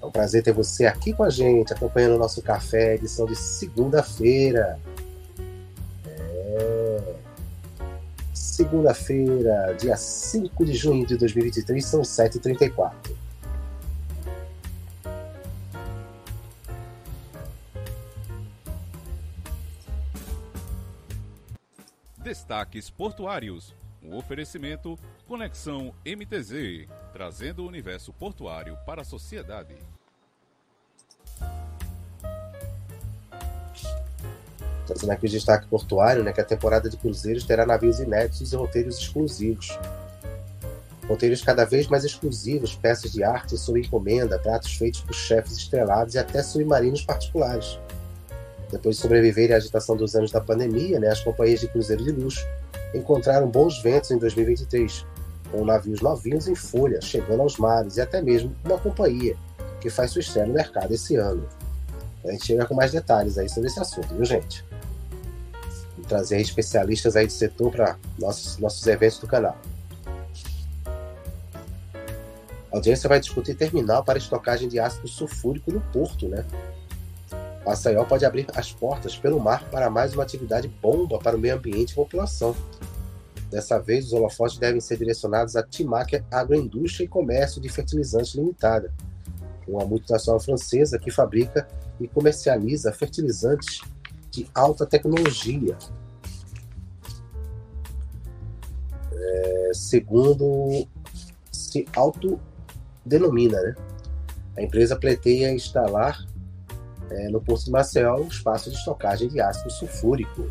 É 0.00 0.06
um 0.06 0.10
prazer 0.10 0.42
ter 0.42 0.52
você 0.52 0.86
aqui 0.86 1.12
com 1.12 1.24
a 1.24 1.30
gente, 1.30 1.72
acompanhando 1.72 2.14
o 2.14 2.18
nosso 2.18 2.40
café, 2.42 2.94
edição 2.94 3.26
de 3.26 3.36
segunda-feira. 3.36 4.78
É... 6.06 7.14
Segunda-feira, 8.32 9.74
dia 9.78 9.96
5 9.96 10.64
de 10.64 10.74
junho 10.74 11.04
de 11.04 11.16
2023, 11.16 11.84
são 11.84 12.02
7h34. 12.02 13.23
Destaques 22.24 22.88
Portuários. 22.88 23.74
Um 24.02 24.16
oferecimento 24.16 24.98
Conexão 25.28 25.94
MTZ, 26.06 26.88
trazendo 27.12 27.62
o 27.62 27.68
universo 27.68 28.14
portuário 28.14 28.78
para 28.86 29.02
a 29.02 29.04
sociedade. 29.04 29.74
Trazendo 34.86 35.10
aqui 35.12 35.26
o 35.26 35.28
destaque 35.28 35.66
portuário, 35.66 36.24
né, 36.24 36.32
que 36.32 36.40
a 36.40 36.44
temporada 36.44 36.88
de 36.88 36.96
cruzeiros 36.96 37.44
terá 37.44 37.66
navios 37.66 38.00
inéditos 38.00 38.54
e 38.54 38.56
roteiros 38.56 38.98
exclusivos. 38.98 39.78
Roteiros 41.06 41.42
cada 41.42 41.66
vez 41.66 41.88
mais 41.88 42.04
exclusivos, 42.04 42.74
peças 42.74 43.12
de 43.12 43.22
arte 43.22 43.58
sob 43.58 43.78
encomenda, 43.78 44.38
pratos 44.38 44.74
feitos 44.74 45.02
por 45.02 45.14
chefes 45.14 45.58
estrelados 45.58 46.14
e 46.14 46.18
até 46.18 46.42
submarinos 46.42 47.02
particulares. 47.02 47.78
Depois 48.70 48.96
de 48.96 49.02
sobreviverem 49.02 49.54
à 49.54 49.58
agitação 49.58 49.96
dos 49.96 50.14
anos 50.14 50.30
da 50.30 50.40
pandemia, 50.40 50.98
né, 50.98 51.08
as 51.08 51.20
companhias 51.20 51.60
de 51.60 51.68
cruzeiro 51.68 52.02
de 52.02 52.10
luxo 52.10 52.46
encontraram 52.94 53.48
bons 53.48 53.82
ventos 53.82 54.10
em 54.10 54.18
2023, 54.18 55.04
com 55.50 55.64
navios 55.64 56.00
novinhos 56.00 56.48
em 56.48 56.54
folha 56.54 57.00
chegando 57.00 57.42
aos 57.42 57.58
mares 57.58 57.96
e 57.96 58.00
até 58.00 58.22
mesmo 58.22 58.54
uma 58.64 58.78
companhia 58.78 59.36
que 59.80 59.90
faz 59.90 60.12
sua 60.12 60.20
estreia 60.20 60.46
no 60.46 60.54
mercado 60.54 60.92
esse 60.92 61.16
ano. 61.16 61.46
A 62.24 62.30
gente 62.32 62.46
chega 62.46 62.64
com 62.64 62.74
mais 62.74 62.92
detalhes 62.92 63.36
aí 63.36 63.48
sobre 63.48 63.68
esse 63.68 63.78
assunto, 63.78 64.14
viu, 64.14 64.24
gente? 64.24 64.64
Vou 65.96 66.06
trazer 66.06 66.40
especialistas 66.40 67.16
aí 67.16 67.26
do 67.26 67.32
setor 67.32 67.70
para 67.70 67.98
nossos, 68.18 68.56
nossos 68.58 68.86
eventos 68.86 69.18
do 69.18 69.26
canal. 69.26 69.58
A 72.72 72.76
audiência 72.76 73.08
vai 73.08 73.20
discutir 73.20 73.54
terminal 73.54 74.02
para 74.02 74.18
estocagem 74.18 74.68
de 74.68 74.80
ácido 74.80 75.06
sulfúrico 75.06 75.70
no 75.70 75.80
porto, 75.80 76.26
né? 76.26 76.44
Maceió 77.64 78.04
pode 78.04 78.26
abrir 78.26 78.46
as 78.54 78.72
portas 78.72 79.16
pelo 79.16 79.40
mar 79.40 79.68
para 79.70 79.88
mais 79.88 80.12
uma 80.12 80.22
atividade 80.22 80.68
bomba 80.68 81.18
para 81.18 81.36
o 81.36 81.38
meio 81.38 81.56
ambiente 81.56 81.92
e 81.92 81.94
população. 81.94 82.54
Dessa 83.50 83.78
vez, 83.78 84.06
os 84.06 84.12
holofotes 84.12 84.58
devem 84.58 84.80
ser 84.80 84.98
direcionados 84.98 85.56
à 85.56 85.62
Timac 85.62 86.22
Agroindústria 86.30 87.04
e 87.04 87.08
Comércio 87.08 87.60
de 87.60 87.68
Fertilizantes 87.68 88.34
Limitada, 88.34 88.92
uma 89.66 89.84
multinacional 89.84 90.40
francesa 90.40 90.98
que 90.98 91.10
fabrica 91.10 91.66
e 91.98 92.06
comercializa 92.06 92.92
fertilizantes 92.92 93.80
de 94.30 94.46
alta 94.54 94.84
tecnologia. 94.84 95.76
É, 99.12 99.70
segundo 99.72 100.86
se 101.52 101.86
autodenomina, 101.96 103.60
né? 103.60 103.74
A 104.56 104.62
empresa 104.62 104.96
pleiteia 104.96 105.52
instalar 105.52 106.24
é, 107.10 107.28
no 107.28 107.40
Porto 107.40 107.64
de 107.64 107.70
Maceió 107.70 108.16
um 108.16 108.28
espaço 108.28 108.70
de 108.70 108.76
estocagem 108.76 109.28
de 109.28 109.40
ácido 109.40 109.70
sulfúrico. 109.70 110.48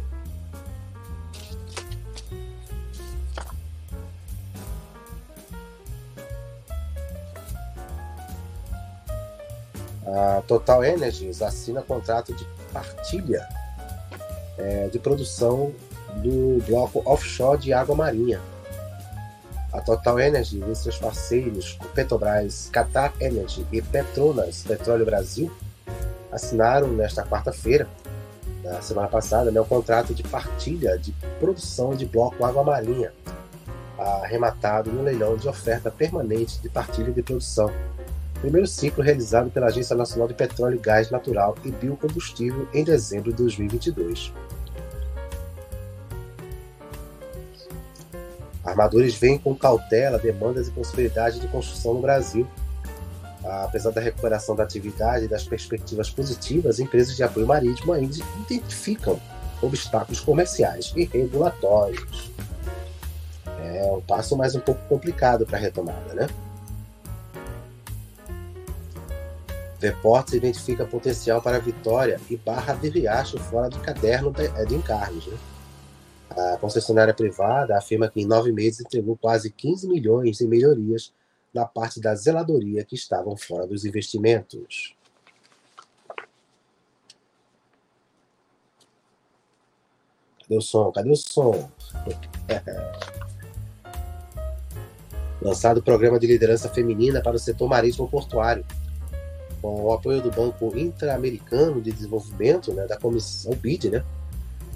A 10.06 10.44
Total 10.48 10.84
Energies 10.84 11.42
assina 11.42 11.82
contrato 11.82 12.34
de 12.34 12.46
partilha 12.72 13.48
é, 14.58 14.88
de 14.90 15.00
produção 15.00 15.74
do 16.18 16.62
bloco 16.68 17.02
offshore 17.06 17.60
de 17.60 17.74
água 17.74 17.96
marinha. 17.96 18.40
A 19.72 19.82
Total 19.82 20.20
Energy 20.20 20.64
e 20.70 20.76
seus 20.76 20.98
parceiros 20.98 21.80
Petrobras, 21.96 22.70
Qatar 22.72 23.12
Energy 23.20 23.66
e 23.72 23.82
Petronas 23.82 24.64
Petróleo 24.64 25.04
Brasil 25.04 25.52
assinaram 26.34 26.88
nesta 26.90 27.24
quarta-feira, 27.24 27.88
na 28.64 28.82
semana 28.82 29.08
passada, 29.08 29.52
né, 29.52 29.60
o 29.60 29.66
contrato 29.66 30.14
de 30.14 30.24
partilha 30.24 30.98
de 30.98 31.12
produção 31.40 31.94
de 31.96 32.06
bloco 32.06 32.44
Água 32.46 32.64
Marinha, 32.64 33.12
arrematado 33.98 34.92
no 34.92 35.04
leilão 35.04 35.38
de 35.38 35.48
oferta 35.48 35.92
permanente 35.92 36.62
de 36.62 36.70
partilha 36.70 37.12
de 37.12 37.22
produção. 37.22 37.70
Primeiro 38.42 38.68
ciclo 38.68 39.04
realizado 39.04 39.50
pela 39.50 39.68
Agência 39.68 39.96
Nacional 39.96 40.28
de 40.28 40.34
Petróleo 40.34 40.80
Gás 40.80 41.10
Natural 41.10 41.56
e 41.64 41.72
Biocombustível 41.72 42.68
em 42.74 42.84
dezembro 42.84 43.32
de 43.32 43.38
2022. 43.38 44.34
Armadores 48.64 49.16
veem 49.16 49.38
com 49.38 49.54
cautela 49.56 50.18
demandas 50.18 50.68
e 50.68 50.72
possibilidades 50.72 51.40
de 51.40 51.48
construção 51.48 51.94
no 51.96 52.02
Brasil. 52.02 52.48
Apesar 53.44 53.92
da 53.92 54.00
recuperação 54.00 54.56
da 54.56 54.64
atividade 54.64 55.26
e 55.26 55.28
das 55.28 55.44
perspectivas 55.44 56.10
positivas, 56.10 56.80
empresas 56.80 57.16
de 57.16 57.24
apoio 57.24 57.46
marítimo 57.46 57.92
ainda 57.92 58.16
identificam 58.46 59.20
obstáculos 59.62 60.20
comerciais 60.20 60.94
e 60.96 61.06
regulatórios. 61.06 62.32
É 63.46 63.92
um 63.92 64.02
passo 64.02 64.36
mais 64.38 64.56
um 64.56 64.60
pouco 64.60 64.82
complicado 64.88 65.46
para 65.46 65.58
a 65.58 65.62
retomada, 65.62 66.14
né? 66.14 66.28
Deportes 69.80 70.34
identifica 70.36 70.86
potencial 70.86 71.42
para 71.42 71.60
vitória 71.60 72.20
e 72.30 72.38
barra 72.38 72.74
de 72.74 72.88
Riacho 72.88 73.38
fora 73.38 73.70
do 73.70 73.80
caderno 73.80 74.32
de, 74.32 74.48
de 74.66 74.76
encargos. 74.76 75.28
Né? 75.28 75.38
A 76.30 76.58
concessionária 76.58 77.14
privada 77.14 77.78
afirma 77.78 78.10
que 78.10 78.22
em 78.22 78.26
nove 78.26 78.54
meses 78.54 78.80
entregou 78.80 79.18
quase 79.18 79.52
15 79.52 79.88
milhões 79.90 80.40
em 80.40 80.48
melhorias 80.48 81.12
na 81.54 81.66
parte 81.66 82.02
da 82.02 82.16
zeladoria 82.16 82.84
que 82.84 82.96
estavam 82.96 83.38
fora 83.38 83.68
dos 83.68 83.86
investimentos. 83.86 84.96
Cadê 90.42 90.58
o 90.58 90.62
som? 90.62 90.92
Cadê 90.92 91.12
o 91.12 91.16
som? 91.16 91.70
Lançado 95.42 95.78
o 95.78 95.84
programa 95.84 96.20
de 96.20 96.26
liderança 96.26 96.70
feminina 96.70 97.22
para 97.22 97.36
o 97.36 97.40
setor 97.40 97.68
marítimo 97.70 98.08
portuário. 98.08 98.66
Com 99.62 99.84
o 99.84 99.94
apoio 99.94 100.22
do 100.22 100.32
Banco 100.32 100.78
Interamericano 100.78 101.82
de 101.82 101.92
Desenvolvimento, 101.92 102.74
né, 102.74 102.88
da 102.88 102.98
Comissão 102.98 103.54
BID, 103.54 103.90
né, 103.90 104.04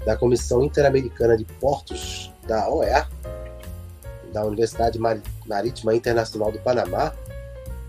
da 0.06 0.16
Comissão 0.16 0.62
Interamericana 0.62 1.36
de 1.36 1.44
Portos, 1.44 2.32
da 2.46 2.70
OEA, 2.70 3.06
da 4.32 4.44
Universidade 4.44 4.98
Marítima 4.98 5.37
Internacional 5.94 6.52
do 6.52 6.58
Panamá 6.58 7.12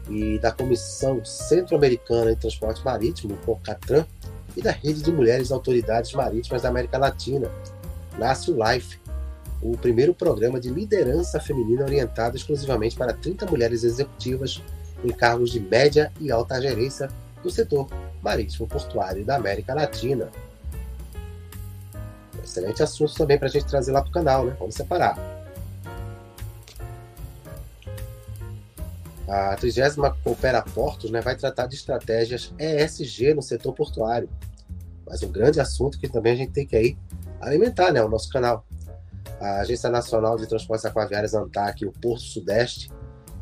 e 0.09 0.39
da 0.39 0.51
Comissão 0.51 1.23
Centro-Americana 1.23 2.33
de 2.33 2.41
Transporte 2.41 2.83
Marítimo, 2.83 3.37
CONCATRAN, 3.45 4.05
e 4.55 4.61
da 4.61 4.71
Rede 4.71 5.03
de 5.03 5.11
Mulheres 5.11 5.51
Autoridades 5.51 6.11
Marítimas 6.13 6.63
da 6.63 6.69
América 6.69 6.97
Latina, 6.97 7.49
nasce 8.17 8.51
o 8.51 8.57
LIFE, 8.61 8.99
o 9.61 9.77
primeiro 9.77 10.13
programa 10.13 10.59
de 10.59 10.69
liderança 10.69 11.39
feminina 11.39 11.83
orientado 11.83 12.35
exclusivamente 12.35 12.95
para 12.95 13.13
30 13.13 13.45
mulheres 13.45 13.83
executivas 13.83 14.61
em 15.03 15.09
cargos 15.09 15.51
de 15.51 15.59
média 15.59 16.11
e 16.19 16.31
alta 16.31 16.61
gerência 16.61 17.09
do 17.43 17.49
setor 17.49 17.87
marítimo 18.21 18.67
portuário 18.67 19.23
da 19.23 19.35
América 19.35 19.73
Latina. 19.73 20.29
Excelente 22.43 22.81
assunto 22.81 23.13
também 23.13 23.37
para 23.37 23.47
a 23.47 23.51
gente 23.51 23.65
trazer 23.65 23.91
lá 23.91 24.01
para 24.01 24.09
o 24.09 24.13
canal, 24.13 24.45
né? 24.45 24.55
Vamos 24.59 24.75
separar. 24.75 25.38
A 29.29 29.55
30 29.55 30.11
Coopera 30.23 30.61
Portos 30.61 31.11
né, 31.11 31.21
vai 31.21 31.35
tratar 31.35 31.67
de 31.67 31.75
estratégias 31.75 32.51
ESG 32.57 33.35
no 33.35 33.43
setor 33.43 33.73
portuário. 33.73 34.27
Mas 35.05 35.21
um 35.21 35.31
grande 35.31 35.59
assunto 35.59 35.99
que 35.99 36.09
também 36.09 36.33
a 36.33 36.35
gente 36.35 36.51
tem 36.51 36.65
que 36.65 36.75
aí 36.75 36.97
alimentar 37.39 37.91
né, 37.91 38.01
o 38.03 38.09
nosso 38.09 38.29
canal. 38.29 38.65
A 39.39 39.61
Agência 39.61 39.89
Nacional 39.89 40.35
de 40.35 40.47
Transportes 40.47 40.85
Aquaviários 40.85 41.33
ANTAC 41.33 41.83
e 41.83 41.87
o 41.87 41.91
Porto 41.91 42.23
Sudeste 42.23 42.91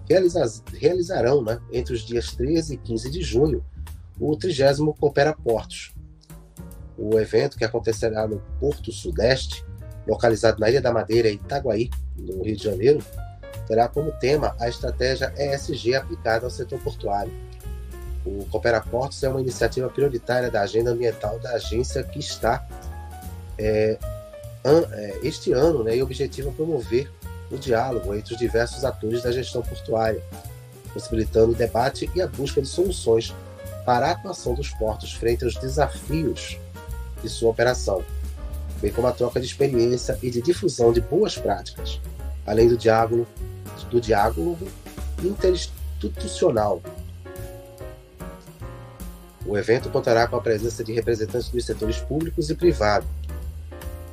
realiza, 0.10 0.43
realizarão, 0.73 1.41
né, 1.41 1.60
entre 1.71 1.93
os 1.93 2.02
dias 2.02 2.32
13 2.32 2.76
e 2.76 2.78
15 2.78 3.10
de 3.10 3.21
junho, 3.21 3.65
o 4.19 4.36
30 4.36 4.76
Coopera 5.00 5.34
Portos, 5.34 5.93
o 6.97 7.17
evento 7.19 7.58
que 7.58 7.65
acontecerá 7.65 8.28
no 8.28 8.39
Porto 8.60 8.91
Sudeste, 8.91 9.65
localizado 10.08 10.60
na 10.60 10.69
Ilha 10.69 10.82
da 10.82 10.91
Madeira, 10.91 11.30
Itaguaí, 11.30 11.89
no 12.17 12.43
Rio 12.43 12.56
de 12.56 12.63
Janeiro, 12.63 13.04
terá 13.67 13.88
como 13.88 14.12
tema 14.13 14.55
a 14.60 14.69
estratégia 14.69 15.33
ESG 15.38 15.95
aplicada 15.95 16.45
ao 16.45 16.49
setor 16.49 16.79
portuário. 16.79 17.31
O 18.25 18.45
Coopera 18.45 18.81
Portos 18.81 19.23
é 19.23 19.29
uma 19.29 19.41
iniciativa 19.41 19.89
prioritária 19.89 20.51
da 20.51 20.62
agenda 20.62 20.91
ambiental 20.91 21.39
da 21.39 21.51
agência 21.51 22.03
que 22.03 22.19
está 22.19 22.65
é, 23.57 23.97
an, 24.63 24.83
é, 24.91 25.19
este 25.23 25.53
ano 25.53 25.83
né, 25.83 25.95
e 25.95 26.03
objetiva 26.03 26.51
promover 26.51 27.10
o 27.49 27.57
diálogo 27.57 28.13
entre 28.13 28.33
os 28.33 28.39
diversos 28.39 28.83
atores 28.83 29.23
da 29.23 29.31
gestão 29.31 29.62
portuária, 29.62 30.21
possibilitando 30.93 31.51
o 31.51 31.55
debate 31.55 32.10
e 32.13 32.21
a 32.21 32.27
busca 32.27 32.62
de 32.62 32.67
soluções 32.67 33.33
para 33.86 34.07
a 34.07 34.12
atuação 34.12 34.53
dos 34.53 34.69
portos 34.69 35.13
frente 35.13 35.45
aos 35.45 35.55
desafios 35.55 36.60
de 37.21 37.29
sua 37.29 37.51
operação, 37.51 38.03
bem 38.81 38.91
como 38.91 39.07
a 39.07 39.13
troca 39.13 39.39
de 39.39 39.45
experiência 39.45 40.19
e 40.21 40.29
de 40.29 40.41
difusão 40.41 40.91
de 40.91 40.99
boas 40.99 41.38
práticas, 41.38 42.01
além 42.47 42.69
do 42.69 42.77
diálogo, 42.77 43.27
do 43.91 44.01
diálogo 44.01 44.57
interinstitucional. 45.21 46.81
O 49.45 49.57
evento 49.57 49.89
contará 49.89 50.27
com 50.27 50.38
a 50.38 50.41
presença 50.41 50.83
de 50.83 50.93
representantes 50.93 51.49
dos 51.49 51.65
setores 51.65 51.97
públicos 51.99 52.49
e 52.49 52.55
privados. 52.55 53.07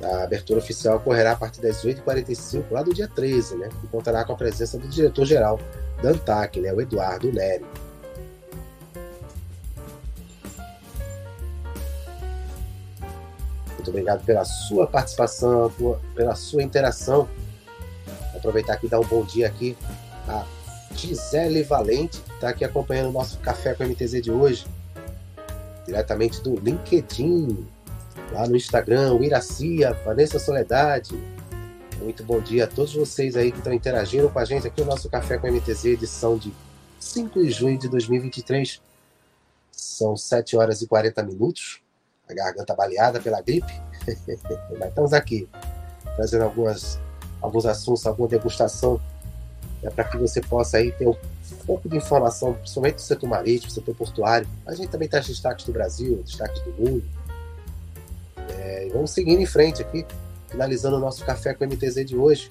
A 0.03 0.23
abertura 0.23 0.59
oficial 0.59 0.97
ocorrerá 0.97 1.31
a 1.31 1.35
partir 1.35 1.61
das 1.61 1.83
8h45, 1.83 2.65
lá 2.71 2.83
do 2.83 2.93
dia 2.93 3.07
13, 3.07 3.55
né, 3.55 3.69
e 3.83 3.87
contará 3.87 4.23
com 4.23 4.33
a 4.33 4.35
presença 4.35 4.77
do 4.77 4.87
diretor-geral 4.87 5.59
da 6.03 6.09
ANTAC, 6.09 6.59
né, 6.59 6.71
o 6.73 6.79
Eduardo 6.79 7.31
Nery. 7.31 7.65
Muito 13.73 13.89
obrigado 13.89 14.23
pela 14.25 14.43
sua 14.45 14.87
participação, 14.87 15.71
pela 16.13 16.35
sua 16.35 16.63
interação. 16.63 17.27
Aproveitar 18.45 18.73
aqui 18.73 18.85
e 18.85 18.89
dar 18.89 18.99
um 18.99 19.05
bom 19.05 19.23
dia 19.23 19.47
aqui 19.47 19.75
a 20.27 20.45
Gisele 20.95 21.63
Valente, 21.63 22.21
que 22.21 22.31
está 22.33 22.49
aqui 22.49 22.63
acompanhando 22.63 23.09
o 23.09 23.11
nosso 23.11 23.39
Café 23.39 23.73
com 23.73 23.83
MTZ 23.83 24.21
de 24.21 24.31
hoje, 24.31 24.67
diretamente 25.83 26.39
do 26.41 26.55
LinkedIn, 26.59 27.67
lá 28.31 28.47
no 28.47 28.55
Instagram, 28.55 29.13
o 29.13 29.23
Iracia, 29.23 29.93
Vanessa 30.05 30.37
Soledade. 30.37 31.19
Muito 31.99 32.23
bom 32.23 32.39
dia 32.39 32.65
a 32.65 32.67
todos 32.67 32.93
vocês 32.93 33.35
aí 33.35 33.51
que 33.51 33.57
estão 33.57 33.73
interagindo 33.73 34.29
com 34.29 34.37
a 34.37 34.45
gente 34.45 34.67
aqui 34.67 34.81
no 34.81 34.87
nosso 34.87 35.09
Café 35.09 35.39
com 35.39 35.51
MTZ, 35.51 35.85
edição 35.85 36.37
de 36.37 36.53
5 36.99 37.41
de 37.41 37.49
junho 37.49 37.79
de 37.79 37.89
2023. 37.89 38.79
São 39.71 40.15
7 40.15 40.55
horas 40.55 40.83
e 40.83 40.87
40 40.87 41.23
minutos 41.23 41.81
a 42.29 42.33
garganta 42.33 42.75
baleada 42.75 43.19
pela 43.19 43.41
gripe. 43.41 43.73
Mas 44.79 44.89
estamos 44.89 45.13
aqui, 45.13 45.49
trazendo 46.15 46.43
algumas, 46.43 46.99
alguns 47.41 47.65
assuntos, 47.65 48.05
alguma 48.05 48.27
degustação, 48.27 48.99
né, 49.81 49.89
para 49.89 50.03
que 50.03 50.17
você 50.17 50.41
possa 50.41 50.77
aí 50.77 50.91
ter 50.91 51.07
um 51.07 51.15
pouco 51.65 51.87
de 51.87 51.97
informação, 51.97 52.53
principalmente 52.53 52.95
do 52.95 53.01
setor 53.01 53.27
marítimo, 53.27 53.67
do 53.67 53.73
setor 53.73 53.95
portuário. 53.95 54.47
A 54.65 54.73
gente 54.73 54.89
também 54.89 55.07
traz 55.07 55.27
destaques 55.27 55.65
do 55.65 55.71
Brasil, 55.71 56.21
destaques 56.23 56.61
do 56.63 56.71
mundo. 56.71 57.03
É, 58.49 58.89
vamos 58.91 59.11
seguindo 59.11 59.41
em 59.41 59.45
frente 59.45 59.81
aqui, 59.81 60.05
finalizando 60.49 60.97
o 60.97 60.99
nosso 60.99 61.23
Café 61.25 61.53
com 61.53 61.65
MTZ 61.65 62.05
de 62.05 62.15
hoje, 62.15 62.49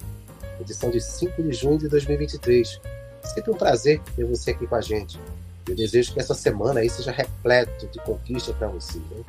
edição 0.59 0.89
de 0.89 1.01
5 1.01 1.43
de 1.43 1.53
junho 1.53 1.77
de 1.77 1.87
2023. 1.87 2.79
Sempre 3.23 3.51
um 3.51 3.55
prazer 3.55 4.01
ter 4.15 4.23
você 4.23 4.51
aqui 4.51 4.67
com 4.67 4.75
a 4.75 4.81
gente. 4.81 5.19
Eu 5.67 5.75
desejo 5.75 6.13
que 6.13 6.19
essa 6.19 6.35
semana 6.35 6.79
aí 6.79 6.89
seja 6.89 7.11
repleto 7.11 7.87
de 7.87 7.99
conquista 7.99 8.53
para 8.53 8.67
você. 8.67 8.99
Né? 8.99 9.23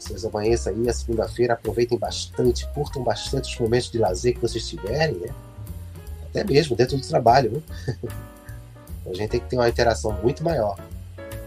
Vocês 0.00 0.24
amanheçam 0.24 0.72
aí 0.72 0.88
a 0.88 0.92
segunda-feira, 0.94 1.52
aproveitem 1.52 1.98
bastante, 1.98 2.66
curtam 2.72 3.02
bastante 3.04 3.52
os 3.52 3.60
momentos 3.60 3.90
de 3.90 3.98
lazer 3.98 4.34
que 4.34 4.40
vocês 4.40 4.66
tiverem, 4.66 5.16
né? 5.16 5.28
Até 6.24 6.42
mesmo 6.42 6.74
dentro 6.74 6.96
do 6.96 7.06
trabalho, 7.06 7.52
né? 7.52 7.98
a 9.06 9.14
gente 9.14 9.30
tem 9.30 9.40
que 9.40 9.46
ter 9.46 9.56
uma 9.56 9.68
interação 9.68 10.12
muito 10.22 10.42
maior. 10.42 10.78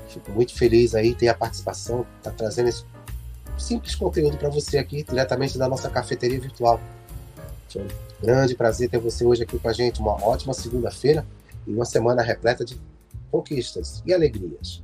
Fico 0.08 0.32
muito 0.32 0.54
feliz 0.54 0.94
aí 0.94 1.16
ter 1.16 1.30
a 1.30 1.34
participação, 1.34 2.06
tá 2.22 2.30
trazendo 2.30 2.70
esse 2.70 2.86
simples 3.58 3.96
conteúdo 3.96 4.38
para 4.38 4.50
você 4.50 4.78
aqui, 4.78 5.04
diretamente 5.04 5.58
da 5.58 5.68
nossa 5.68 5.89
cafeteria 5.89 6.39
virtual. 6.39 6.80
Foi 7.70 7.82
um 7.82 7.88
grande 8.22 8.54
prazer 8.54 8.88
ter 8.88 9.00
você 9.00 9.26
hoje 9.26 9.42
aqui 9.42 9.58
com 9.58 9.68
a 9.68 9.74
gente. 9.74 10.00
Uma 10.00 10.24
ótima 10.24 10.54
segunda-feira 10.54 11.26
e 11.66 11.74
uma 11.74 11.86
semana 11.86 12.22
repleta 12.22 12.63
de 12.63 12.80
conquistas 13.32 14.04
e 14.06 14.13
alegrias. 14.13 14.84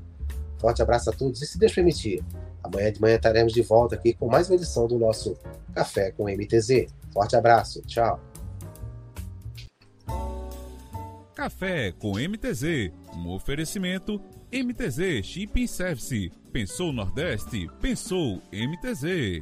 Forte 0.57 0.81
abraço 0.81 1.11
a 1.11 1.13
todos 1.13 1.39
e, 1.41 1.45
se 1.45 1.59
Deus 1.59 1.71
permitir, 1.71 2.23
Amanhã 2.63 2.91
de 2.91 3.01
manhã 3.01 3.15
estaremos 3.15 3.53
de 3.53 3.61
volta 3.61 3.95
aqui 3.95 4.13
com 4.13 4.27
mais 4.27 4.49
uma 4.49 4.55
edição 4.55 4.87
do 4.87 4.97
nosso 4.97 5.37
Café 5.73 6.11
com 6.11 6.25
MTZ. 6.25 6.87
Forte 7.13 7.35
abraço, 7.35 7.81
tchau. 7.83 8.19
Café 11.35 11.93
com 11.93 12.17
MTZ, 12.17 12.91
um 13.15 13.29
oferecimento 13.29 14.21
MTZ 14.51 15.23
Shipping 15.23 15.67
Service. 15.67 16.31
Pensou 16.51 16.91
Nordeste? 16.91 17.69
Pensou 17.79 18.41
MTZ. 18.51 19.39